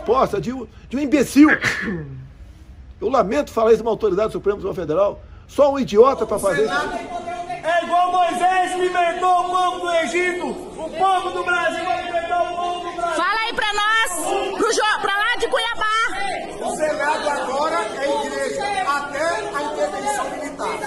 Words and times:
resposta 0.00 0.40
de 0.40 0.52
um, 0.52 0.66
de 0.88 0.96
um 0.96 1.00
imbecil. 1.00 1.50
Eu 3.00 3.08
lamento 3.08 3.52
falar 3.52 3.70
isso 3.70 3.78
de 3.78 3.82
uma 3.82 3.90
autoridade 3.90 4.32
suprema 4.32 4.58
do 4.58 4.62
Tribunal 4.62 4.86
Federal. 4.86 5.20
Só 5.46 5.72
um 5.72 5.78
idiota 5.78 6.26
para 6.26 6.38
fazer 6.38 6.64
isso. 6.64 6.74
É 7.62 7.84
igual 7.84 8.10
Moisés 8.12 8.78
libertou 8.78 9.40
o 9.40 9.50
povo 9.50 9.80
do 9.80 9.90
Egito. 9.92 10.46
O 10.48 10.90
povo 10.90 11.30
do 11.30 11.44
Brasil 11.44 11.84
vai 11.84 12.04
libertar 12.04 12.42
o 12.42 12.56
povo 12.56 12.90
do 12.90 12.96
Brasil. 12.96 13.16
Fala 13.16 13.40
aí 13.40 13.52
pra 13.54 13.72
nós, 13.74 14.12
pro 14.56 14.72
jo 14.72 15.00
pra 15.02 15.16
lá 15.16 15.36
de 15.38 15.48
Cuiabá. 15.48 15.84
O 16.62 16.76
Senado 16.76 17.28
agora 17.28 17.76
é 17.96 18.26
igreja, 18.26 18.64
até 18.88 19.26
a 19.54 19.62
intervenção 19.62 20.30
militar. 20.30 20.78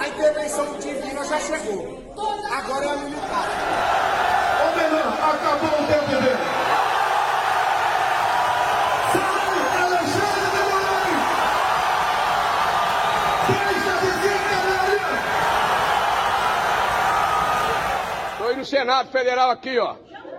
A 0.00 0.08
intervenção 0.08 0.78
divina 0.78 1.24
já 1.24 1.40
chegou. 1.40 2.04
Agora 2.50 2.84
é 2.84 2.90
a 2.90 2.96
militar. 2.96 3.48
Ô 4.60 4.76
menor, 4.76 5.12
acabou 5.22 5.70
o 5.70 5.86
tempo 5.86 6.06
dele. 6.06 6.38
Sai, 9.12 9.82
Alexandre 9.84 10.48
de 10.50 10.60
Moraes! 10.68 11.22
Deixa 13.48 13.92
de 14.00 14.10
ser 14.20 14.38
canalha! 14.48 15.08
Estou 18.32 18.46
aí 18.48 18.56
no 18.56 18.64
Senado 18.78 19.10
Federal 19.10 19.50
aqui, 19.50 19.76
ó. 19.76 19.96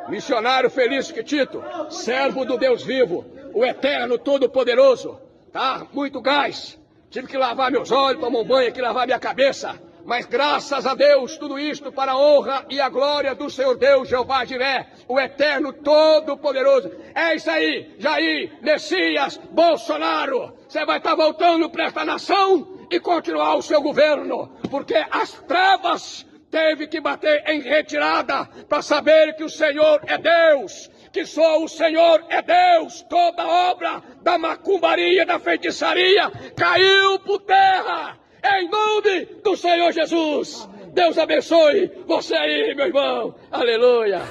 Missionário 0.07 0.69
Felício 0.69 1.21
Tito, 1.25 1.61
servo 1.89 2.45
do 2.45 2.57
Deus 2.57 2.81
vivo, 2.81 3.25
o 3.53 3.65
eterno 3.65 4.17
todo-poderoso. 4.17 5.19
Tá? 5.51 5.85
Muito 5.91 6.21
gás. 6.21 6.79
Tive 7.09 7.27
que 7.27 7.37
lavar 7.37 7.69
meus 7.69 7.91
olhos, 7.91 8.21
tomar 8.21 8.39
um 8.39 8.45
banho 8.45 8.69
aqui, 8.69 8.79
lavar 8.79 9.05
minha 9.05 9.19
cabeça. 9.19 9.77
Mas 10.05 10.25
graças 10.25 10.85
a 10.85 10.95
Deus, 10.95 11.37
tudo 11.37 11.59
isto 11.59 11.91
para 11.91 12.13
a 12.13 12.17
honra 12.17 12.65
e 12.69 12.79
a 12.79 12.87
glória 12.87 13.35
do 13.35 13.49
Senhor 13.49 13.77
Deus, 13.77 14.07
Jeová 14.07 14.45
Jiré, 14.45 14.87
o 15.05 15.19
eterno 15.19 15.73
todo-poderoso. 15.73 16.89
É 17.13 17.35
isso 17.35 17.51
aí, 17.51 17.93
Jair, 17.99 18.53
Messias, 18.61 19.35
Bolsonaro. 19.51 20.53
Você 20.65 20.85
vai 20.85 20.99
estar 20.99 21.13
voltando 21.13 21.69
para 21.69 21.87
esta 21.87 22.05
nação 22.05 22.85
e 22.89 23.01
continuar 23.01 23.55
o 23.55 23.61
seu 23.61 23.81
governo, 23.81 24.49
porque 24.71 24.95
as 25.11 25.33
trevas 25.41 26.25
teve 26.49 26.87
que 26.87 26.99
bater 26.99 27.43
em 27.47 27.61
retirada 27.61 28.45
para 28.67 28.81
saber 28.81 29.33
que 29.35 29.43
o 29.43 29.49
Senhor 29.49 30.01
é 30.05 30.17
Deus, 30.17 30.89
que 31.11 31.25
só 31.25 31.63
o 31.63 31.67
Senhor 31.67 32.23
é 32.29 32.41
Deus. 32.41 33.01
Toda 33.09 33.47
obra 33.47 34.01
da 34.21 34.37
macumbaria, 34.37 35.25
da 35.25 35.39
feitiçaria 35.39 36.31
caiu 36.55 37.19
por 37.19 37.39
terra. 37.41 38.17
Em 38.43 38.69
nome 38.69 39.25
do 39.43 39.55
Senhor 39.55 39.91
Jesus. 39.91 40.67
Deus 40.93 41.17
abençoe 41.17 41.91
você 42.07 42.35
aí, 42.35 42.73
meu 42.73 42.87
irmão. 42.87 43.35
Aleluia. 43.51 44.21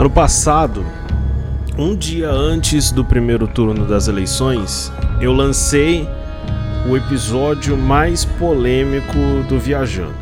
Ano 0.00 0.08
passado, 0.08 0.82
um 1.76 1.94
dia 1.94 2.30
antes 2.30 2.90
do 2.90 3.04
primeiro 3.04 3.46
turno 3.46 3.84
das 3.84 4.08
eleições, 4.08 4.90
eu 5.20 5.30
lancei 5.30 6.08
o 6.88 6.96
episódio 6.96 7.76
mais 7.76 8.24
polêmico 8.24 9.12
do 9.46 9.58
Viajando. 9.58 10.14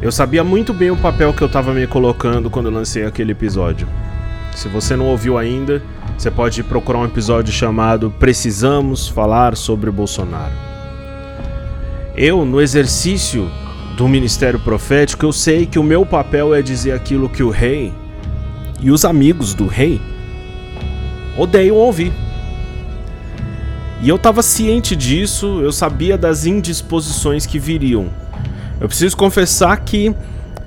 Eu 0.00 0.10
sabia 0.10 0.42
muito 0.42 0.74
bem 0.74 0.90
o 0.90 0.96
papel 0.96 1.32
que 1.32 1.42
eu 1.42 1.46
estava 1.46 1.72
me 1.72 1.86
colocando 1.86 2.50
quando 2.50 2.66
eu 2.66 2.72
lancei 2.72 3.06
aquele 3.06 3.30
episódio. 3.30 3.86
Se 4.52 4.66
você 4.66 4.96
não 4.96 5.06
ouviu 5.06 5.38
ainda, 5.38 5.80
você 6.18 6.28
pode 6.28 6.60
procurar 6.64 6.98
um 6.98 7.04
episódio 7.04 7.52
chamado 7.52 8.10
Precisamos 8.10 9.06
Falar 9.06 9.56
sobre 9.56 9.92
Bolsonaro. 9.92 10.54
Eu, 12.16 12.44
no 12.44 12.60
exercício 12.60 13.48
do 13.96 14.08
ministério 14.08 14.58
profético, 14.58 15.26
eu 15.26 15.32
sei 15.32 15.66
que 15.66 15.78
o 15.78 15.82
meu 15.82 16.04
papel 16.04 16.54
é 16.54 16.62
dizer 16.62 16.92
aquilo 16.92 17.28
que 17.28 17.42
o 17.42 17.50
rei 17.50 17.92
e 18.80 18.90
os 18.90 19.04
amigos 19.04 19.54
do 19.54 19.66
rei 19.66 20.00
odeiam 21.36 21.76
ouvir. 21.76 22.12
E 24.00 24.08
eu 24.08 24.16
estava 24.16 24.42
ciente 24.42 24.96
disso, 24.96 25.60
eu 25.62 25.70
sabia 25.70 26.18
das 26.18 26.44
indisposições 26.44 27.46
que 27.46 27.58
viriam. 27.58 28.08
Eu 28.80 28.88
preciso 28.88 29.16
confessar 29.16 29.76
que 29.76 30.12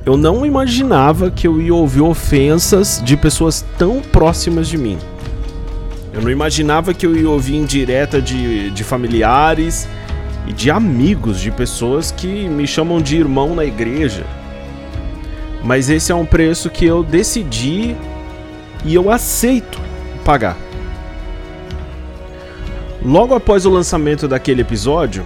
eu 0.05 0.15
não 0.15 0.45
imaginava 0.45 1.29
que 1.29 1.47
eu 1.47 1.59
ia 1.59 1.73
ouvir 1.73 2.01
ofensas 2.01 3.01
de 3.03 3.17
pessoas 3.17 3.65
tão 3.77 3.99
próximas 3.99 4.69
de 4.69 4.77
mim. 4.77 4.97
Eu 6.13 6.21
não 6.21 6.29
imaginava 6.29 6.93
que 6.93 7.05
eu 7.05 7.13
ia 7.13 7.29
ouvir 7.29 7.57
indireta 7.57 8.21
de, 8.21 8.69
de 8.69 8.83
familiares 8.85 9.85
e 10.47 10.53
de 10.53 10.69
amigos, 10.69 11.39
de 11.39 11.51
pessoas 11.51 12.11
que 12.11 12.47
me 12.47 12.67
chamam 12.67 13.01
de 13.01 13.17
irmão 13.17 13.56
na 13.56 13.66
igreja. 13.66 14.25
Mas 15.63 15.89
esse 15.89 16.11
é 16.11 16.16
um 16.16 16.25
preço 16.25 16.69
que 16.69 16.85
eu 16.85 17.03
decidi 17.03 17.95
e 18.84 18.94
eu 18.94 19.09
aceito 19.09 19.79
pagar. 20.23 20.57
Logo 23.03 23.35
após 23.35 23.66
o 23.66 23.69
lançamento 23.69 24.28
daquele 24.28 24.61
episódio, 24.61 25.25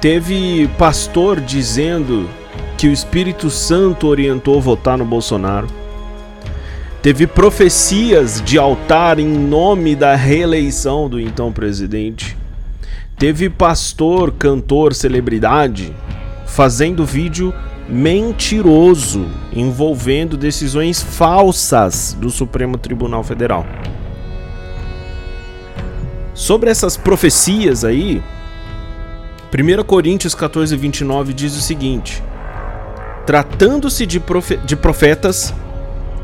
teve 0.00 0.68
pastor 0.78 1.40
dizendo 1.40 2.28
que 2.76 2.88
o 2.88 2.92
Espírito 2.92 3.50
Santo 3.50 4.06
orientou 4.06 4.60
votar 4.60 4.96
no 4.96 5.04
Bolsonaro. 5.04 5.66
Teve 7.02 7.26
profecias 7.26 8.42
de 8.42 8.58
altar 8.58 9.18
em 9.18 9.26
nome 9.26 9.94
da 9.94 10.14
reeleição 10.14 11.08
do 11.08 11.18
então 11.18 11.50
presidente. 11.52 12.39
Teve 13.20 13.50
pastor, 13.50 14.32
cantor, 14.32 14.94
celebridade 14.94 15.94
fazendo 16.46 17.04
vídeo 17.04 17.52
mentiroso 17.86 19.26
envolvendo 19.52 20.38
decisões 20.38 21.02
falsas 21.02 22.16
do 22.18 22.30
Supremo 22.30 22.78
Tribunal 22.78 23.22
Federal. 23.22 23.66
Sobre 26.32 26.70
essas 26.70 26.96
profecias 26.96 27.84
aí, 27.84 28.22
1 29.52 29.84
Coríntios 29.84 30.34
14, 30.34 30.74
29 30.74 31.34
diz 31.34 31.54
o 31.54 31.60
seguinte: 31.60 32.22
Tratando-se 33.26 34.06
de, 34.06 34.18
profe 34.18 34.56
de 34.56 34.76
profetas, 34.76 35.52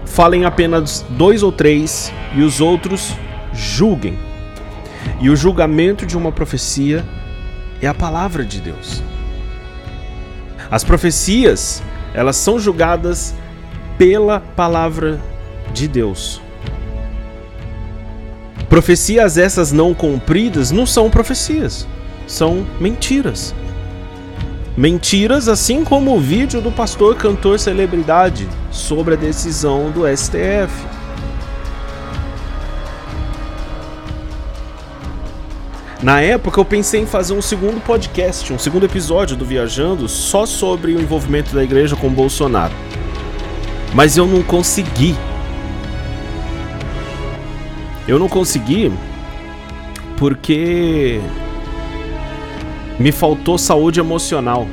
falem 0.06 0.46
apenas 0.46 1.04
dois 1.10 1.43
ou 1.43 1.52
três, 1.52 2.10
e 2.34 2.40
os 2.40 2.62
outros 2.62 3.12
julguem. 3.52 4.19
E 5.20 5.31
o 5.31 5.37
julgamento 5.37 6.05
de 6.05 6.17
uma 6.17 6.31
profecia 6.31 7.05
é 7.81 7.87
a 7.87 7.94
palavra 7.94 8.44
de 8.44 8.61
Deus. 8.61 9.03
As 10.70 10.82
profecias, 10.82 11.82
elas 12.12 12.37
são 12.37 12.58
julgadas 12.58 13.35
pela 13.97 14.41
palavra 14.41 15.20
de 15.73 15.87
Deus. 15.87 16.41
Profecias 18.69 19.38
essas 19.38 19.73
não 19.73 19.94
cumpridas 19.94 20.70
não 20.70 20.85
são 20.85 21.08
profecias, 21.08 21.87
são 22.26 22.67
mentiras. 22.81 23.55
Mentiras, 24.76 25.49
assim 25.49 25.85
como 25.85 26.14
o 26.14 26.20
vídeo 26.20 26.61
do 26.61 26.70
pastor 26.70 27.17
cantor 27.17 27.58
celebridade 27.58 28.47
sobre 28.70 29.14
a 29.14 29.17
decisão 29.17 29.91
do 29.91 30.03
STF. 30.14 30.95
Na 36.02 36.20
época 36.20 36.60
eu 36.60 36.64
pensei 36.64 37.00
em 37.00 37.06
fazer 37.06 37.32
um 37.32 37.40
segundo 37.40 37.81
podcast, 37.81 38.52
um 38.52 38.58
segundo 38.58 38.84
episódio 38.84 39.34
do 39.34 39.46
Viajando 39.46 40.06
só 40.08 40.44
sobre 40.44 40.93
o 40.94 41.00
envolvimento 41.00 41.54
da 41.54 41.64
igreja 41.64 41.96
com 41.96 42.10
Bolsonaro. 42.10 42.75
Mas 43.94 44.16
eu 44.16 44.26
não 44.26 44.43
consegui. 44.43 45.16
Eu 48.06 48.19
não 48.19 48.28
consegui 48.28 48.93
porque 50.19 51.19
me 53.00 53.10
faltou 53.10 53.56
saúde 53.56 53.98
emocional. 53.98 54.66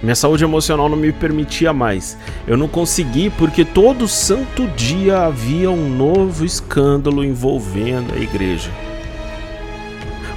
Minha 0.00 0.14
saúde 0.14 0.44
emocional 0.44 0.88
não 0.88 0.96
me 0.96 1.12
permitia 1.12 1.72
mais. 1.72 2.16
Eu 2.46 2.56
não 2.56 2.68
consegui 2.68 3.30
porque 3.30 3.64
todo 3.64 4.06
santo 4.06 4.68
dia 4.68 5.26
havia 5.26 5.70
um 5.70 5.88
novo 5.88 6.44
escândalo 6.44 7.24
envolvendo 7.24 8.14
a 8.14 8.18
igreja. 8.18 8.70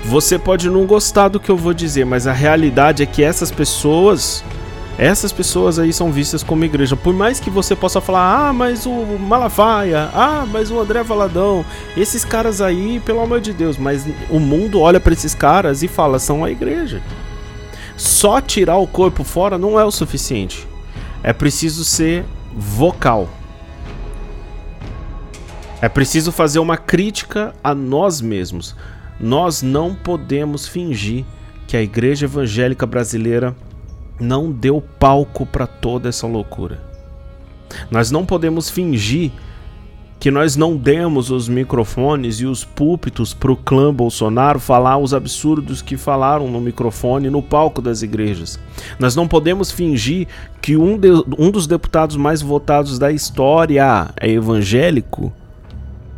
Você 0.08 0.38
pode 0.38 0.70
não 0.70 0.86
gostar 0.86 1.30
do 1.30 1.40
que 1.40 1.50
eu 1.50 1.58
vou 1.58 1.74
dizer, 1.74 2.06
mas 2.06 2.28
a 2.28 2.32
realidade 2.32 3.02
é 3.02 3.08
que 3.08 3.24
essas 3.24 3.50
pessoas, 3.50 4.44
essas 5.00 5.32
pessoas 5.32 5.80
aí 5.80 5.92
são 5.92 6.12
vistas 6.12 6.44
como 6.44 6.64
igreja. 6.64 6.96
Por 6.96 7.12
mais 7.12 7.40
que 7.40 7.50
você 7.50 7.76
possa 7.76 8.00
falar, 8.00 8.50
ah, 8.50 8.54
mas 8.54 8.86
o 8.86 8.92
Malafaia, 9.20 10.12
ah, 10.14 10.46
mas 10.48 10.70
o 10.70 10.80
André 10.80 11.02
Valadão, 11.02 11.66
esses 11.98 12.24
caras 12.24 12.62
aí, 12.62 13.02
pelo 13.04 13.20
amor 13.20 13.42
de 13.42 13.52
Deus, 13.52 13.80
mas 13.80 14.06
o 14.30 14.40
mundo 14.40 14.80
olha 14.80 15.00
para 15.00 15.12
esses 15.12 15.34
caras 15.34 15.82
e 15.82 15.88
fala, 15.88 16.20
são 16.20 16.46
a 16.46 16.52
igreja. 16.52 17.02
Só 17.98 18.40
tirar 18.40 18.78
o 18.78 18.86
corpo 18.86 19.24
fora 19.24 19.58
não 19.58 19.80
é 19.80 19.84
o 19.84 19.92
suficiente. 19.92 20.68
É 21.24 21.34
preciso 21.34 21.84
ser 21.84 22.24
vocal. 22.56 23.28
É 25.82 25.90
preciso 25.90 26.32
fazer 26.32 26.60
uma 26.60 26.78
crítica 26.78 27.56
a 27.64 27.74
nós 27.74 28.22
mesmos. 28.22 28.76
Nós 29.20 29.62
não 29.62 29.96
podemos 29.96 30.68
fingir 30.68 31.26
que 31.68 31.78
a 31.78 31.82
igreja 31.82 32.26
evangélica 32.26 32.86
brasileira 32.86 33.56
não 34.20 34.52
deu 34.52 34.82
palco 35.00 35.46
para 35.46 35.68
toda 35.68 36.10
essa 36.10 36.28
loucura. 36.28 36.80
Nós 37.90 38.12
não 38.12 38.26
podemos 38.26 38.70
fingir 38.70 39.32
que 40.20 40.32
nós 40.32 40.56
não 40.56 40.76
demos 40.76 41.30
os 41.30 41.48
microfones 41.48 42.40
e 42.40 42.46
os 42.46 42.64
púlpitos 42.64 43.34
para 43.34 43.52
o 43.52 43.56
clã 43.58 43.94
Bolsonaro 43.94 44.60
falar 44.60 44.98
os 44.98 45.14
absurdos 45.14 45.82
que 45.82 45.98
falaram 45.98 46.50
no 46.50 46.60
microfone 46.60 47.30
no 47.30 47.44
palco 47.44 47.82
das 47.82 48.02
igrejas. 48.02 48.60
Nós 48.98 49.16
não 49.16 49.28
podemos 49.28 49.72
fingir 49.72 50.28
que 50.62 50.78
um, 50.78 50.98
de, 50.98 51.10
um 51.38 51.52
dos 51.52 51.68
deputados 51.68 52.16
mais 52.16 52.42
votados 52.42 52.98
da 52.98 53.12
história 53.12 54.10
é 54.20 54.30
evangélico. 54.30 55.32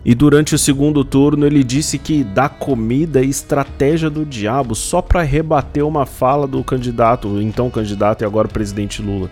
E 0.07 0.15
durante 0.15 0.55
o 0.55 0.57
segundo 0.57 1.03
turno 1.03 1.45
ele 1.45 1.65
disse 1.65 1.97
que 1.97 2.23
dar 2.23 2.47
comida 2.47 3.19
é 3.19 3.25
estratégia 3.25 4.09
do 4.09 4.25
diabo 4.25 4.73
só 4.73 5.01
para 5.01 5.21
rebater 5.21 5.85
uma 5.85 6.05
fala 6.05 6.47
do 6.47 6.63
candidato, 6.63 7.41
então 7.41 7.69
candidato 7.69 8.21
e 8.21 8.25
agora 8.25 8.47
presidente 8.47 9.01
Lula. 9.01 9.29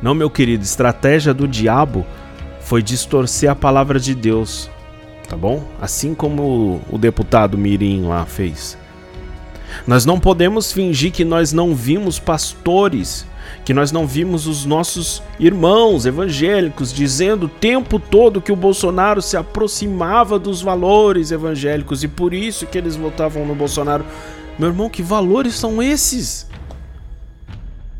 Não, 0.00 0.14
meu 0.14 0.30
querido, 0.30 0.62
estratégia 0.62 1.34
do 1.34 1.48
diabo 1.48 2.06
foi 2.60 2.84
distorcer 2.84 3.50
a 3.50 3.56
palavra 3.56 3.98
de 3.98 4.14
Deus, 4.14 4.70
tá 5.28 5.36
bom? 5.36 5.64
Assim 5.82 6.14
como 6.14 6.80
o, 6.88 6.96
deputado 6.96 7.58
Mirim 7.58 8.04
lá 8.04 8.24
fez. 8.24 8.78
Nós 9.88 10.06
não 10.06 10.20
podemos 10.20 10.72
fingir 10.72 11.10
que 11.10 11.24
nós 11.24 11.52
não 11.52 11.74
vimos 11.74 12.20
pastores, 12.20 13.26
que 13.64 13.74
nós 13.74 13.92
não 13.92 14.06
vimos 14.06 14.46
os 14.46 14.64
nossos 14.64 15.22
irmãos 15.38 16.06
evangélicos 16.06 16.92
dizendo 16.92 17.46
o 17.46 17.48
tempo 17.48 17.98
todo 17.98 18.40
que 18.40 18.52
o 18.52 18.56
Bolsonaro 18.56 19.20
se 19.20 19.36
aproximava 19.36 20.38
dos 20.38 20.62
valores 20.62 21.30
evangélicos 21.30 22.02
e 22.02 22.08
por 22.08 22.32
isso 22.32 22.66
que 22.66 22.78
eles 22.78 22.96
votavam 22.96 23.44
no 23.44 23.54
Bolsonaro. 23.54 24.04
Meu 24.58 24.68
irmão, 24.68 24.88
que 24.88 25.02
valores 25.02 25.54
são 25.54 25.82
esses? 25.82 26.48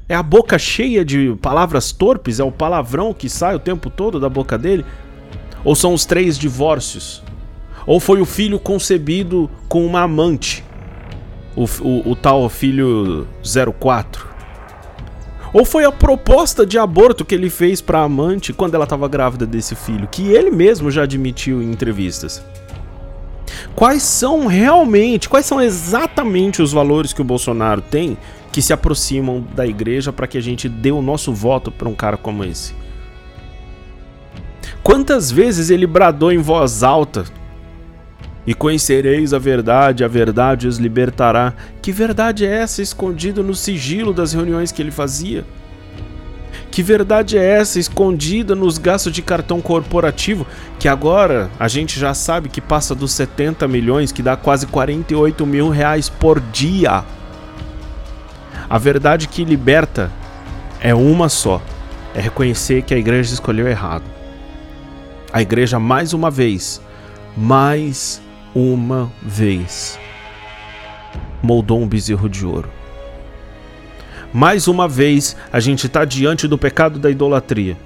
É 0.08 0.14
a 0.14 0.22
boca 0.22 0.58
cheia 0.58 1.04
de 1.04 1.36
palavras 1.40 1.92
torpes? 1.92 2.40
É 2.40 2.44
o 2.44 2.50
palavrão 2.50 3.14
que 3.14 3.28
sai 3.28 3.54
o 3.54 3.60
tempo 3.60 3.88
todo 3.88 4.18
da 4.18 4.28
boca 4.28 4.58
dele? 4.58 4.84
Ou 5.62 5.76
são 5.76 5.94
os 5.94 6.04
três 6.04 6.36
divórcios? 6.38 7.22
Ou 7.86 8.00
foi 8.00 8.20
o 8.20 8.24
filho 8.24 8.58
concebido 8.58 9.48
com 9.68 9.86
uma 9.86 10.02
amante? 10.02 10.64
O, 11.54 11.64
o, 11.82 12.10
o 12.10 12.16
tal 12.16 12.48
filho 12.48 13.26
04? 13.78 14.29
Ou 15.52 15.64
foi 15.64 15.84
a 15.84 15.92
proposta 15.92 16.64
de 16.64 16.78
aborto 16.78 17.24
que 17.24 17.34
ele 17.34 17.50
fez 17.50 17.80
para 17.80 18.00
a 18.00 18.04
amante 18.04 18.52
quando 18.52 18.74
ela 18.74 18.84
estava 18.84 19.08
grávida 19.08 19.46
desse 19.46 19.74
filho, 19.74 20.08
que 20.08 20.28
ele 20.28 20.50
mesmo 20.50 20.90
já 20.90 21.02
admitiu 21.02 21.62
em 21.62 21.70
entrevistas? 21.70 22.42
Quais 23.74 24.02
são 24.02 24.46
realmente, 24.46 25.28
quais 25.28 25.46
são 25.46 25.60
exatamente 25.60 26.62
os 26.62 26.72
valores 26.72 27.12
que 27.12 27.20
o 27.20 27.24
Bolsonaro 27.24 27.80
tem 27.80 28.16
que 28.52 28.60
se 28.60 28.72
aproximam 28.72 29.44
da 29.54 29.66
igreja 29.66 30.12
para 30.12 30.26
que 30.26 30.36
a 30.36 30.40
gente 30.40 30.68
dê 30.68 30.90
o 30.90 31.02
nosso 31.02 31.32
voto 31.32 31.70
para 31.70 31.88
um 31.88 31.94
cara 31.94 32.16
como 32.16 32.44
esse. 32.44 32.74
Quantas 34.82 35.30
vezes 35.30 35.70
ele 35.70 35.86
bradou 35.86 36.32
em 36.32 36.38
voz 36.38 36.82
alta: 36.82 37.24
E 38.46 38.54
conhecereis 38.54 39.34
a 39.34 39.38
verdade, 39.38 40.02
a 40.02 40.08
verdade 40.08 40.66
os 40.66 40.78
libertará. 40.78 41.52
Que 41.82 41.92
verdade 41.92 42.46
é 42.46 42.50
essa 42.50 42.80
escondida 42.80 43.42
no 43.42 43.54
sigilo 43.54 44.12
das 44.12 44.32
reuniões 44.32 44.72
que 44.72 44.80
ele 44.80 44.90
fazia? 44.90 45.44
Que 46.70 46.82
verdade 46.82 47.36
é 47.36 47.44
essa 47.44 47.78
escondida 47.78 48.54
nos 48.54 48.78
gastos 48.78 49.12
de 49.12 49.22
cartão 49.22 49.60
corporativo, 49.60 50.46
que 50.78 50.88
agora 50.88 51.50
a 51.58 51.66
gente 51.66 51.98
já 51.98 52.14
sabe 52.14 52.48
que 52.48 52.60
passa 52.60 52.94
dos 52.94 53.12
70 53.12 53.66
milhões, 53.66 54.12
que 54.12 54.22
dá 54.22 54.36
quase 54.36 54.66
48 54.66 55.44
mil 55.44 55.68
reais 55.68 56.08
por 56.08 56.40
dia? 56.40 57.04
A 58.68 58.78
verdade 58.78 59.26
que 59.26 59.44
liberta 59.44 60.10
é 60.80 60.94
uma 60.94 61.28
só: 61.28 61.60
é 62.14 62.20
reconhecer 62.20 62.82
que 62.82 62.94
a 62.94 62.98
igreja 62.98 63.34
escolheu 63.34 63.66
errado. 63.66 64.04
A 65.32 65.42
igreja, 65.42 65.78
mais 65.78 66.12
uma 66.12 66.30
vez, 66.30 66.80
mais 67.36 68.22
uma 68.54 69.12
vez, 69.22 69.98
moldou 71.42 71.80
um 71.80 71.86
bezerro 71.86 72.28
de 72.28 72.44
ouro. 72.44 72.68
Mais 74.32 74.68
uma 74.68 74.86
vez, 74.86 75.36
a 75.52 75.58
gente 75.58 75.86
está 75.86 76.04
diante 76.04 76.46
do 76.46 76.56
pecado 76.56 76.98
da 76.98 77.10
idolatria. 77.10 77.76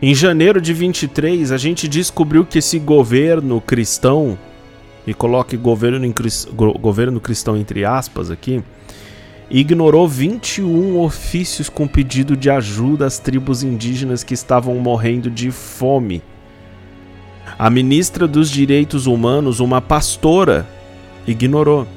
Em 0.00 0.14
janeiro 0.14 0.60
de 0.60 0.72
23, 0.72 1.50
a 1.50 1.56
gente 1.56 1.88
descobriu 1.88 2.46
que 2.46 2.58
esse 2.58 2.78
governo 2.78 3.60
cristão 3.60 4.38
e 5.06 5.14
coloque 5.14 5.56
governo, 5.56 6.04
em, 6.04 6.14
governo 6.54 7.18
cristão 7.18 7.56
entre 7.56 7.84
aspas 7.84 8.30
aqui, 8.30 8.62
ignorou 9.50 10.06
21 10.06 11.00
ofícios 11.00 11.68
com 11.68 11.88
pedido 11.88 12.36
de 12.36 12.50
ajuda 12.50 13.06
às 13.06 13.18
tribos 13.18 13.62
indígenas 13.62 14.22
que 14.22 14.34
estavam 14.34 14.74
morrendo 14.76 15.30
de 15.30 15.50
fome. 15.50 16.22
A 17.58 17.68
ministra 17.68 18.28
dos 18.28 18.48
Direitos 18.48 19.06
Humanos, 19.06 19.58
uma 19.58 19.82
pastora, 19.82 20.64
ignorou. 21.26 21.88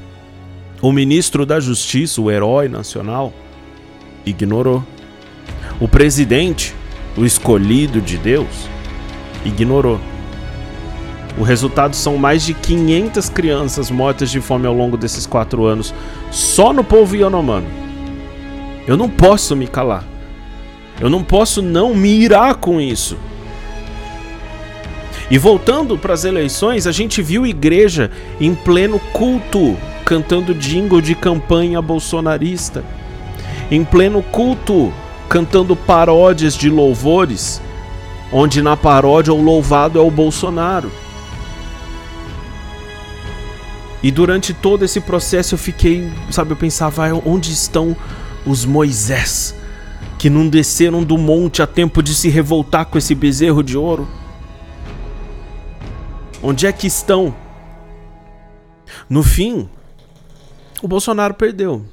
O 0.82 0.91
ministro 0.91 1.46
da 1.46 1.60
Justiça, 1.60 2.20
o 2.20 2.32
herói 2.32 2.68
nacional, 2.68 3.32
ignorou. 4.25 4.84
O 5.80 5.88
presidente, 5.88 6.74
o 7.15 7.24
escolhido 7.24 8.01
de 8.01 8.18
Deus, 8.18 8.68
ignorou. 9.46 10.00
O 11.38 11.44
resultado 11.44 11.96
são 11.96 12.18
mais 12.18 12.44
de 12.44 12.56
500 12.56 13.30
crianças 13.30 13.91
mortas 13.91 14.32
de 14.32 14.41
fome 14.41 14.65
ao 14.65 14.74
longo 14.74 14.98
desses 14.98 15.27
quatro 15.27 15.65
anos, 15.65 15.94
só 16.32 16.74
no 16.74 16.84
povo 16.84 17.15
Yanomami. 17.15 17.68
Eu 18.88 18.98
não 18.98 19.08
posso 19.08 19.56
me 19.56 19.68
calar. 19.68 20.03
Eu 21.00 21.08
não 21.08 21.24
posso 21.24 21.62
não 21.62 21.94
me 21.94 22.10
irar 22.10 22.56
com 22.56 22.82
isso. 22.82 23.15
E 25.31 25.38
voltando 25.38 25.97
para 25.97 26.13
as 26.13 26.25
eleições, 26.25 26.85
a 26.85 26.91
gente 26.91 27.21
viu 27.21 27.47
igreja 27.47 28.11
em 28.38 28.53
pleno 28.53 29.00
culto 29.13 29.77
cantando 30.03 30.53
jingle 30.53 31.00
de 31.00 31.15
campanha 31.15 31.81
bolsonarista. 31.81 32.83
Em 33.71 33.81
pleno 33.85 34.21
culto 34.21 34.93
cantando 35.29 35.73
paródias 35.73 36.53
de 36.53 36.69
louvores, 36.69 37.61
onde 38.29 38.61
na 38.61 38.75
paródia 38.75 39.33
o 39.33 39.41
louvado 39.41 39.97
é 39.97 40.01
o 40.01 40.11
Bolsonaro. 40.11 40.91
E 44.03 44.11
durante 44.11 44.53
todo 44.53 44.83
esse 44.83 45.00
processo 45.00 45.55
eu 45.55 45.59
fiquei, 45.59 46.11
sabe, 46.29 46.51
eu 46.51 46.57
pensava, 46.57 47.03
onde 47.25 47.53
estão 47.53 47.95
os 48.45 48.65
Moisés 48.65 49.55
que 50.19 50.29
não 50.29 50.50
desceram 50.50 51.01
do 51.01 51.17
monte 51.17 51.61
a 51.61 51.67
tempo 51.67 52.03
de 52.03 52.13
se 52.13 52.27
revoltar 52.27 52.88
com 52.88 52.97
esse 52.97 53.15
bezerro 53.15 53.63
de 53.63 53.77
ouro? 53.77 54.19
Onde 56.43 56.65
é 56.65 56.71
que 56.71 56.88
estão? 56.88 57.36
No 59.10 59.24
fim, 59.24 59.69
o 60.81 60.88
Bolsonaro 60.88 61.33
perdeu. 61.33 61.86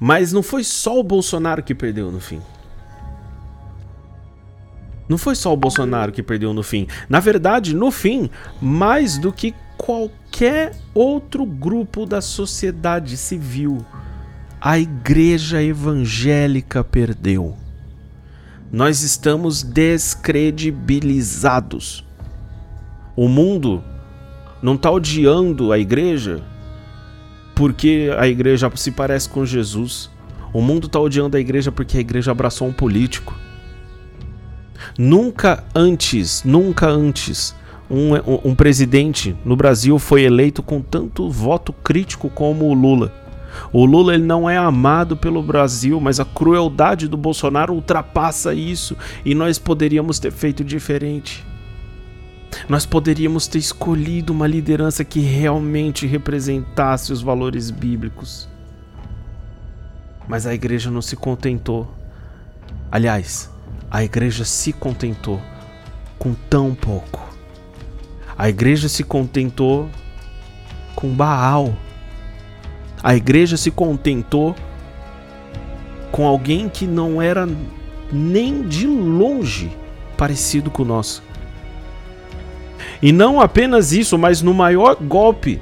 Mas 0.00 0.32
não 0.32 0.42
foi 0.42 0.64
só 0.64 0.98
o 0.98 1.02
Bolsonaro 1.02 1.62
que 1.62 1.74
perdeu 1.74 2.10
no 2.10 2.20
fim. 2.20 2.40
Não 5.08 5.18
foi 5.18 5.34
só 5.34 5.52
o 5.52 5.56
Bolsonaro 5.56 6.12
que 6.12 6.22
perdeu 6.22 6.52
no 6.52 6.62
fim. 6.62 6.86
Na 7.08 7.18
verdade, 7.20 7.74
no 7.74 7.90
fim, 7.90 8.28
mais 8.60 9.16
do 9.18 9.32
que 9.32 9.54
qualquer 9.76 10.76
outro 10.94 11.44
grupo 11.46 12.04
da 12.04 12.20
sociedade 12.20 13.16
civil, 13.16 13.86
a 14.60 14.78
igreja 14.78 15.62
evangélica 15.62 16.84
perdeu. 16.84 17.56
Nós 18.70 19.00
estamos 19.02 19.62
descredibilizados. 19.62 22.06
O 23.18 23.26
mundo 23.26 23.82
não 24.62 24.76
está 24.76 24.88
odiando 24.92 25.72
a 25.72 25.78
igreja 25.80 26.40
porque 27.52 28.10
a 28.16 28.28
igreja 28.28 28.70
se 28.76 28.92
parece 28.92 29.28
com 29.28 29.44
Jesus. 29.44 30.08
O 30.52 30.62
mundo 30.62 30.86
está 30.86 31.00
odiando 31.00 31.36
a 31.36 31.40
igreja 31.40 31.72
porque 31.72 31.96
a 31.96 32.00
igreja 32.00 32.30
abraçou 32.30 32.68
um 32.68 32.72
político. 32.72 33.34
Nunca 34.96 35.64
antes, 35.74 36.44
nunca 36.44 36.86
antes, 36.86 37.56
um, 37.90 38.14
um, 38.14 38.40
um, 38.50 38.54
presidente 38.54 39.34
no 39.44 39.56
Brasil 39.56 39.98
foi 39.98 40.22
eleito 40.22 40.62
com 40.62 40.80
tanto 40.80 41.28
voto 41.28 41.72
crítico 41.72 42.30
como 42.30 42.66
o 42.66 42.72
Lula. 42.72 43.12
O 43.72 43.84
Lula 43.84 44.14
ele 44.14 44.26
não 44.26 44.48
é 44.48 44.56
amado 44.56 45.16
pelo 45.16 45.42
Brasil, 45.42 46.00
mas 46.00 46.20
a 46.20 46.24
crueldade 46.24 47.08
do 47.08 47.16
Bolsonaro 47.16 47.74
ultrapassa 47.74 48.54
isso 48.54 48.96
e 49.24 49.34
nós 49.34 49.58
poderíamos 49.58 50.20
ter 50.20 50.30
feito 50.30 50.62
diferente. 50.62 51.44
Nós 52.66 52.86
poderíamos 52.86 53.46
ter 53.46 53.58
escolhido 53.58 54.32
uma 54.32 54.46
liderança 54.46 55.04
que 55.04 55.20
realmente 55.20 56.06
representasse 56.06 57.12
os 57.12 57.20
valores 57.20 57.70
bíblicos. 57.70 58.48
Mas 60.26 60.46
a 60.46 60.54
igreja 60.54 60.90
não 60.90 61.02
se 61.02 61.16
contentou. 61.16 61.92
Aliás, 62.90 63.50
a 63.90 64.02
igreja 64.02 64.44
se 64.44 64.72
contentou 64.72 65.40
com 66.18 66.34
tão 66.34 66.74
pouco. 66.74 67.26
A 68.36 68.48
igreja 68.48 68.88
se 68.88 69.02
contentou 69.02 69.88
com 70.94 71.14
Baal. 71.14 71.74
A 73.02 73.14
igreja 73.14 73.56
se 73.56 73.70
contentou 73.70 74.54
com 76.10 76.26
alguém 76.26 76.68
que 76.68 76.86
não 76.86 77.20
era 77.22 77.48
nem 78.12 78.62
de 78.62 78.86
longe 78.86 79.70
parecido 80.16 80.70
com 80.70 80.82
o 80.82 80.86
nosso. 80.86 81.22
E 83.02 83.12
não 83.12 83.40
apenas 83.40 83.92
isso, 83.92 84.18
mas 84.18 84.42
no 84.42 84.52
maior 84.52 84.96
golpe 84.96 85.60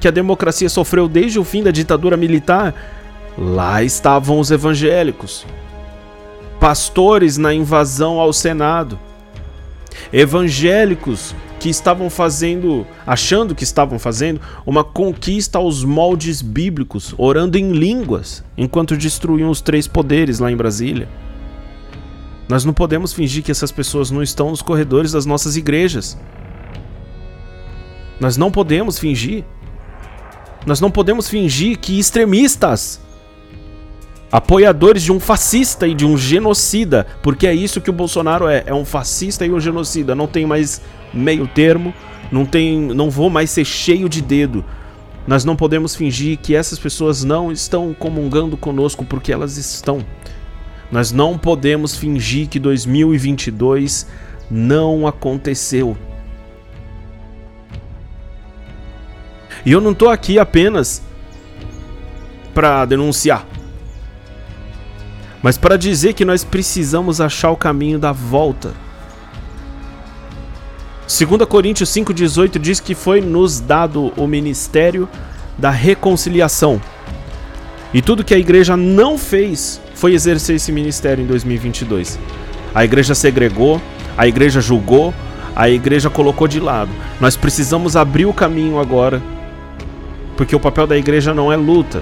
que 0.00 0.08
a 0.08 0.12
democracia 0.12 0.68
sofreu 0.68 1.08
desde 1.08 1.38
o 1.38 1.44
fim 1.44 1.62
da 1.62 1.70
ditadura 1.70 2.16
militar, 2.16 2.74
lá 3.36 3.82
estavam 3.82 4.38
os 4.38 4.50
evangélicos 4.50 5.44
pastores 6.58 7.36
na 7.36 7.54
invasão 7.54 8.18
ao 8.18 8.32
Senado, 8.32 8.98
evangélicos 10.12 11.34
que 11.58 11.68
estavam 11.68 12.08
fazendo, 12.08 12.86
achando 13.06 13.54
que 13.54 13.64
estavam 13.64 13.98
fazendo, 13.98 14.40
uma 14.64 14.84
conquista 14.84 15.58
aos 15.58 15.82
moldes 15.82 16.40
bíblicos, 16.40 17.14
orando 17.18 17.58
em 17.58 17.72
línguas, 17.72 18.44
enquanto 18.56 18.96
destruíam 18.96 19.50
os 19.50 19.60
três 19.60 19.86
poderes 19.86 20.38
lá 20.38 20.52
em 20.52 20.56
Brasília. 20.56 21.08
Nós 22.48 22.64
não 22.64 22.72
podemos 22.72 23.12
fingir 23.12 23.42
que 23.42 23.50
essas 23.50 23.72
pessoas 23.72 24.10
não 24.10 24.22
estão 24.22 24.50
nos 24.50 24.62
corredores 24.62 25.12
das 25.12 25.26
nossas 25.26 25.56
igrejas. 25.56 26.16
Nós 28.20 28.36
não 28.36 28.50
podemos 28.50 28.98
fingir. 28.98 29.44
Nós 30.66 30.80
não 30.80 30.90
podemos 30.90 31.28
fingir 31.28 31.78
que 31.78 31.98
extremistas 31.98 33.00
apoiadores 34.30 35.02
de 35.02 35.12
um 35.12 35.18
fascista 35.18 35.86
e 35.86 35.94
de 35.94 36.04
um 36.04 36.16
genocida, 36.16 37.06
porque 37.22 37.46
é 37.46 37.54
isso 37.54 37.80
que 37.80 37.90
o 37.90 37.92
Bolsonaro 37.92 38.46
é, 38.46 38.62
é 38.66 38.74
um 38.74 38.84
fascista 38.84 39.46
e 39.46 39.50
um 39.50 39.58
genocida, 39.58 40.14
não 40.14 40.26
tem 40.26 40.44
mais 40.44 40.82
meio 41.14 41.46
termo, 41.46 41.94
não 42.30 42.44
tem, 42.44 42.78
não 42.78 43.08
vou 43.08 43.30
mais 43.30 43.50
ser 43.50 43.64
cheio 43.64 44.08
de 44.08 44.20
dedo. 44.20 44.64
Nós 45.26 45.44
não 45.44 45.56
podemos 45.56 45.94
fingir 45.94 46.38
que 46.38 46.54
essas 46.54 46.78
pessoas 46.78 47.24
não 47.24 47.52
estão 47.52 47.94
comungando 47.94 48.56
conosco 48.56 49.04
porque 49.04 49.32
elas 49.32 49.56
estão. 49.56 50.04
Nós 50.90 51.12
não 51.12 51.36
podemos 51.36 51.94
fingir 51.96 52.48
que 52.48 52.58
2022 52.58 54.06
não 54.50 55.06
aconteceu. 55.06 55.96
E 59.64 59.72
eu 59.72 59.80
não 59.80 59.92
estou 59.92 60.08
aqui 60.08 60.38
apenas 60.38 61.02
para 62.54 62.84
denunciar 62.84 63.46
mas 65.42 65.56
para 65.56 65.76
dizer 65.76 66.14
que 66.14 66.24
nós 66.24 66.44
precisamos 66.44 67.20
achar 67.20 67.50
o 67.50 67.56
caminho 67.56 67.98
da 67.98 68.12
volta. 68.12 68.72
2 71.06 71.48
Coríntios 71.48 71.88
5,18 71.90 72.58
diz 72.58 72.80
que 72.80 72.94
foi 72.94 73.20
nos 73.20 73.60
dado 73.60 74.12
o 74.16 74.26
ministério 74.26 75.08
da 75.56 75.70
reconciliação. 75.70 76.80
E 77.94 78.02
tudo 78.02 78.24
que 78.24 78.34
a 78.34 78.38
igreja 78.38 78.76
não 78.76 79.16
fez 79.16 79.80
foi 79.94 80.12
exercer 80.12 80.56
esse 80.56 80.70
ministério 80.70 81.24
em 81.24 81.26
2022. 81.26 82.18
A 82.74 82.84
igreja 82.84 83.14
segregou, 83.14 83.80
a 84.16 84.26
igreja 84.26 84.60
julgou, 84.60 85.14
a 85.56 85.70
igreja 85.70 86.10
colocou 86.10 86.46
de 86.46 86.60
lado. 86.60 86.90
Nós 87.18 87.36
precisamos 87.36 87.96
abrir 87.96 88.26
o 88.26 88.34
caminho 88.34 88.78
agora, 88.78 89.22
porque 90.38 90.54
o 90.54 90.60
papel 90.60 90.86
da 90.86 90.96
igreja 90.96 91.34
não 91.34 91.52
é 91.52 91.56
luta, 91.56 92.00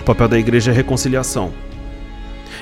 o 0.00 0.02
papel 0.02 0.26
da 0.28 0.38
igreja 0.38 0.70
é 0.70 0.74
reconciliação. 0.74 1.52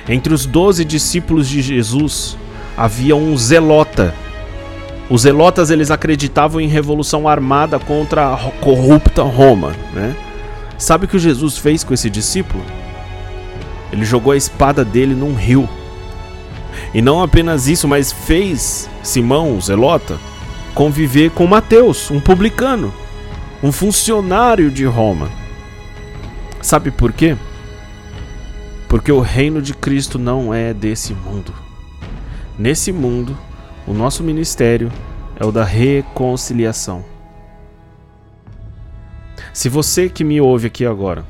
Entre 0.09 0.35
os 0.35 0.45
doze 0.45 0.85
discípulos 0.85 1.49
de 1.49 1.63
Jesus 1.63 2.37
havia 2.77 3.15
um 3.15 3.37
zelota. 3.37 4.13
Os 5.09 5.23
zelotas 5.23 5.71
eles 5.71 5.93
acreditavam 5.93 6.61
em 6.61 6.67
revolução 6.67 7.29
armada 7.29 7.79
contra 7.79 8.35
a 8.35 8.37
corrupta 8.61 9.23
Roma, 9.23 9.73
né? 9.95 10.17
Sabe 10.77 11.05
o 11.05 11.09
que 11.09 11.17
Jesus 11.17 11.57
fez 11.59 11.85
com 11.85 11.95
esse 11.95 12.11
discípulo? 12.11 12.65
Ele 13.93 14.05
jogou 14.05 14.33
a 14.33 14.37
espada 14.37 14.85
dele 14.85 15.15
num 15.15 15.33
rio. 15.33 15.69
E 16.93 17.01
não 17.01 17.23
apenas 17.23 17.69
isso, 17.69 17.87
mas 17.87 18.11
fez 18.11 18.91
Simão, 19.01 19.57
o 19.57 19.61
zelota, 19.61 20.19
conviver 20.75 21.31
com 21.31 21.47
Mateus, 21.47 22.11
um 22.11 22.19
publicano, 22.19 22.93
um 23.63 23.71
funcionário 23.71 24.71
de 24.71 24.85
Roma. 24.85 25.31
Sabe 26.61 26.91
por 26.91 27.13
quê? 27.13 27.37
Porque 28.89 29.13
o 29.13 29.21
reino 29.21 29.63
de 29.63 29.73
Cristo 29.73 30.19
não 30.19 30.53
é 30.53 30.75
desse 30.75 31.15
mundo. 31.15 31.55
Nesse 32.59 32.93
mundo, 32.93 33.37
o 33.87 33.93
nosso 33.93 34.23
ministério 34.23 34.91
é 35.39 35.45
o 35.45 35.53
da 35.53 35.65
reconciliação. 35.65 37.05
Se 39.53 39.69
você 39.69 40.09
que 40.09 40.25
me 40.25 40.41
ouve 40.41 40.67
aqui 40.67 40.85
agora 40.85 41.25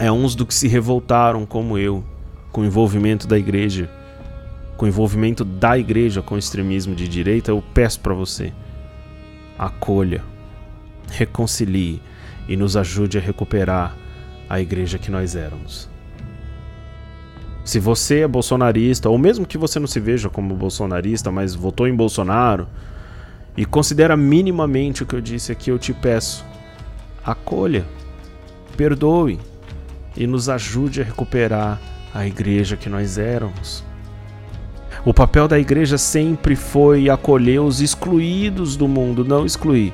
é 0.00 0.10
uns 0.10 0.34
do 0.34 0.44
que 0.44 0.54
se 0.54 0.66
revoltaram 0.66 1.46
como 1.46 1.78
eu 1.78 2.04
com 2.50 2.62
o 2.62 2.64
envolvimento 2.64 3.26
da 3.26 3.38
igreja, 3.38 3.90
com 4.76 4.86
o 4.86 4.88
envolvimento 4.88 5.44
da 5.44 5.78
igreja 5.78 6.22
com 6.22 6.34
o 6.36 6.38
extremismo 6.38 6.94
de 6.94 7.06
direita, 7.06 7.50
eu 7.50 7.62
peço 7.72 8.00
para 8.00 8.14
você: 8.14 8.52
acolha, 9.58 10.22
reconcilie 11.10 12.02
e 12.48 12.56
nos 12.56 12.76
ajude 12.76 13.18
a 13.18 13.20
recuperar 13.20 13.96
a 14.48 14.60
igreja 14.60 14.98
que 14.98 15.10
nós 15.10 15.34
éramos. 15.34 15.88
Se 17.64 17.78
você 17.78 18.20
é 18.20 18.28
bolsonarista, 18.28 19.08
ou 19.08 19.16
mesmo 19.16 19.46
que 19.46 19.56
você 19.56 19.80
não 19.80 19.86
se 19.86 19.98
veja 19.98 20.28
como 20.28 20.54
bolsonarista, 20.54 21.30
mas 21.30 21.54
votou 21.54 21.88
em 21.88 21.94
Bolsonaro, 21.94 22.68
e 23.56 23.64
considera 23.64 24.16
minimamente 24.16 25.02
o 25.02 25.06
que 25.06 25.14
eu 25.14 25.20
disse 25.20 25.50
aqui, 25.50 25.70
eu 25.70 25.78
te 25.78 25.94
peço: 25.94 26.44
acolha, 27.24 27.86
perdoe 28.76 29.40
e 30.16 30.26
nos 30.26 30.48
ajude 30.48 31.00
a 31.00 31.04
recuperar 31.04 31.80
a 32.12 32.26
igreja 32.26 32.76
que 32.76 32.88
nós 32.88 33.16
éramos. 33.16 33.82
O 35.04 35.12
papel 35.12 35.48
da 35.48 35.58
igreja 35.58 35.98
sempre 35.98 36.54
foi 36.54 37.08
acolher 37.10 37.60
os 37.60 37.80
excluídos 37.80 38.76
do 38.76 38.86
mundo, 38.86 39.24
não 39.24 39.44
excluir. 39.44 39.92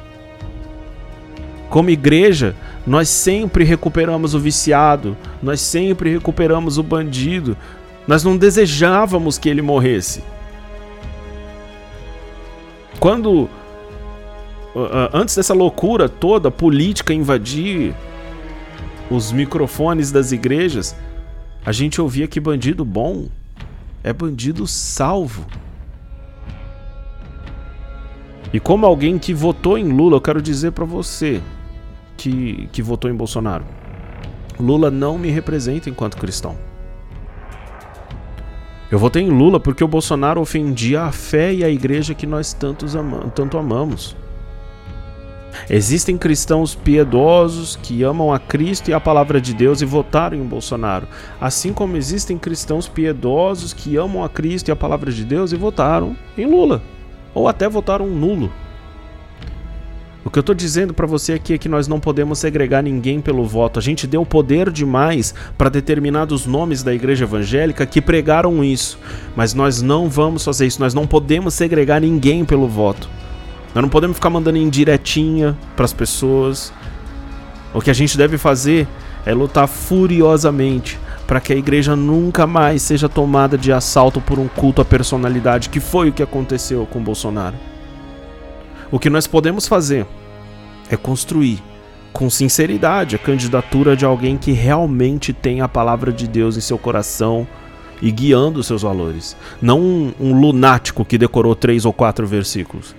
Como 1.71 1.89
igreja, 1.89 2.57
nós 2.85 3.09
sempre 3.09 3.63
recuperamos 3.63 4.35
o 4.35 4.41
viciado, 4.41 5.17
nós 5.41 5.61
sempre 5.61 6.11
recuperamos 6.11 6.77
o 6.79 6.83
bandido. 6.83 7.57
Nós 8.09 8.25
não 8.25 8.37
desejávamos 8.37 9.39
que 9.39 9.49
ele 9.49 9.63
morresse. 9.63 10.25
Quando 12.99 13.49
antes 15.13 15.37
dessa 15.37 15.55
loucura 15.55 16.09
toda 16.09 16.51
política 16.51 17.15
invadir 17.15 17.95
os 19.09 19.31
microfones 19.31 20.11
das 20.11 20.33
igrejas, 20.33 20.97
a 21.65 21.71
gente 21.71 22.01
ouvia 22.01 22.27
que 22.27 22.41
bandido 22.41 22.85
bom 22.85 23.29
é 24.03 24.13
bandido 24.13 24.67
salvo. 24.67 25.47
E 28.53 28.59
como 28.59 28.87
alguém 28.87 29.19
que 29.19 29.33
votou 29.33 29.79
em 29.79 29.89
Lula, 29.89 30.17
eu 30.17 30.21
quero 30.21 30.43
dizer 30.43 30.73
para 30.73 30.85
você, 30.85 31.41
que, 32.21 32.69
que 32.71 32.83
votou 32.83 33.11
em 33.11 33.15
Bolsonaro. 33.15 33.65
Lula 34.59 34.91
não 34.91 35.17
me 35.17 35.31
representa 35.31 35.89
enquanto 35.89 36.19
cristão. 36.19 36.55
Eu 38.91 38.99
votei 38.99 39.23
em 39.23 39.31
Lula 39.31 39.59
porque 39.59 39.83
o 39.83 39.89
Bolsonaro 39.89 40.41
ofendia 40.41 41.05
a 41.05 41.13
fé 41.13 41.55
e 41.55 41.65
a 41.65 41.71
igreja 41.71 42.13
que 42.13 42.27
nós 42.27 42.53
tantos 42.53 42.95
ama 42.95 43.31
tanto 43.35 43.57
amamos. 43.57 44.15
Existem 45.69 46.19
cristãos 46.19 46.75
piedosos 46.75 47.77
que 47.77 48.03
amam 48.03 48.33
a 48.33 48.39
Cristo 48.39 48.91
e 48.91 48.95
a 48.95 49.01
palavra 49.01 49.41
de 49.41 49.55
Deus 49.55 49.81
e 49.81 49.85
votaram 49.85 50.37
em 50.37 50.45
Bolsonaro, 50.45 51.09
assim 51.41 51.73
como 51.73 51.97
existem 51.97 52.37
cristãos 52.37 52.87
piedosos 52.87 53.73
que 53.73 53.97
amam 53.97 54.23
a 54.23 54.29
Cristo 54.29 54.69
e 54.69 54.73
a 54.73 54.77
palavra 54.77 55.11
de 55.11 55.25
Deus 55.25 55.53
e 55.53 55.57
votaram 55.57 56.17
em 56.37 56.47
Lula, 56.47 56.83
ou 57.33 57.49
até 57.49 57.69
votaram 57.69 58.07
nulo. 58.09 58.53
O 60.23 60.29
que 60.29 60.39
eu 60.39 60.43
estou 60.43 60.55
dizendo 60.55 60.93
para 60.93 61.07
você 61.07 61.33
aqui 61.33 61.55
é 61.55 61.59
que 61.59 61.69
nós 61.69 61.89
não 61.89 61.99
podemos 61.99 62.39
segregar 62.39 62.83
ninguém 62.83 63.23
pelo 63.23 63.45
voto. 63.47 63.79
A 63.79 63.83
gente 63.83 64.07
deu 64.07 64.25
poder 64.27 64.71
demais 64.71 65.35
para 65.57 65.71
determinados 65.71 66.45
nomes 66.45 66.83
da 66.83 66.93
igreja 66.93 67.25
evangélica 67.25 67.87
que 67.87 68.03
pregaram 68.03 68.63
isso. 68.63 68.99
Mas 69.35 69.55
nós 69.55 69.81
não 69.81 70.11
vamos 70.11 70.45
fazer 70.45 70.67
isso. 70.67 70.79
Nós 70.79 70.93
não 70.93 71.07
podemos 71.07 71.55
segregar 71.55 72.03
ninguém 72.03 72.45
pelo 72.45 72.69
voto. 72.69 73.09
Nós 73.75 73.81
não 73.81 73.89
podemos 73.89 74.19
ficar 74.19 74.29
mandando 74.29 74.59
indiretinha 74.59 75.57
para 75.75 75.87
as 75.87 75.93
pessoas. 75.95 76.71
O 77.73 77.81
que 77.81 77.91
a 77.91 77.95
gente 77.95 78.19
deve 78.19 78.37
fazer 78.37 78.87
é 79.25 79.33
lutar 79.33 79.67
furiosamente 79.67 80.99
para 81.27 81.41
que 81.41 81.53
a 81.53 81.57
igreja 81.57 81.97
nunca 81.97 82.47
mais 82.47 82.83
seja 82.83 83.09
tomada 83.09 83.57
de 83.57 83.73
assalto 83.73 84.21
por 84.21 84.39
um 84.39 84.49
culto 84.49 84.83
à 84.83 84.85
personalidade, 84.85 85.71
que 85.71 85.81
foi 85.81 86.11
o 86.11 86.13
que 86.13 86.23
aconteceu 86.23 86.87
com 86.87 87.03
Bolsonaro. 87.03 87.57
O 88.91 88.99
que 88.99 89.09
nós 89.09 89.27
podemos 89.27 89.69
fazer 89.69 90.07
é 90.91 90.97
construir 90.97 91.63
com 92.13 92.29
sinceridade 92.29 93.15
a 93.15 93.19
candidatura 93.19 93.97
de 93.97 94.05
alguém 94.05 94.37
que 94.37 94.51
realmente 94.51 95.33
tem 95.33 95.61
a 95.61 95.69
palavra 95.69 96.13
de 96.13 96.27
Deus 96.27 96.57
em 96.57 96.61
seu 96.61 96.77
coração 96.77 97.47
e 98.03 98.11
guiando 98.11 98.59
os 98.59 98.67
seus 98.67 98.83
valores. 98.83 99.37
Não 99.63 99.81
um, 99.81 100.13
um 100.19 100.41
lunático 100.41 101.05
que 101.05 101.17
decorou 101.17 101.55
três 101.55 101.85
ou 101.85 101.93
quatro 101.93 102.27
versículos. 102.27 102.97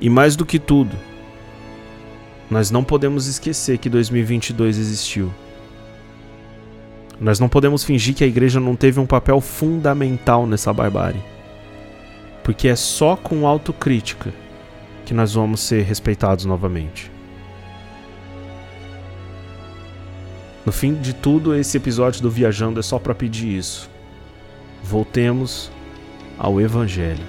E 0.00 0.10
mais 0.10 0.34
do 0.34 0.44
que 0.44 0.58
tudo, 0.58 0.96
nós 2.50 2.70
não 2.70 2.82
podemos 2.82 3.26
esquecer 3.26 3.78
que 3.78 3.88
2022 3.88 4.76
existiu. 4.76 5.32
Nós 7.20 7.38
não 7.38 7.48
podemos 7.48 7.84
fingir 7.84 8.14
que 8.14 8.24
a 8.24 8.28
igreja 8.28 8.58
não 8.58 8.74
teve 8.74 8.98
um 8.98 9.06
papel 9.06 9.40
fundamental 9.40 10.46
nessa 10.46 10.72
barbárie. 10.72 11.22
Porque 12.42 12.68
é 12.68 12.76
só 12.76 13.16
com 13.16 13.46
autocrítica 13.46 14.32
que 15.08 15.14
nós 15.14 15.32
vamos 15.32 15.60
ser 15.60 15.84
respeitados 15.84 16.44
novamente. 16.44 17.10
No 20.66 20.70
fim 20.70 20.92
de 20.92 21.14
tudo, 21.14 21.54
esse 21.54 21.78
episódio 21.78 22.20
do 22.20 22.30
Viajando 22.30 22.78
é 22.78 22.82
só 22.82 22.98
para 22.98 23.14
pedir 23.14 23.56
isso. 23.56 23.88
Voltemos 24.84 25.72
ao 26.38 26.60
Evangelho. 26.60 27.24